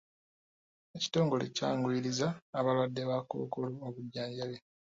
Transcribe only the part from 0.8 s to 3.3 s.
Ekitongole kyanguyirizza abalwadde ba